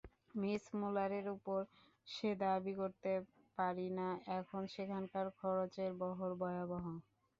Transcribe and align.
Miss 0.35 0.63
মূলারের 0.75 1.25
ওপরও 1.33 1.69
সে-দাবী 2.07 2.73
করতে 2.75 3.11
পারি 3.57 3.87
না, 3.99 4.07
কারণ 4.27 4.63
সেখানকার 4.75 5.25
খরচের 5.39 5.91
বহর 6.01 6.31
ভয়াবহ। 6.41 6.85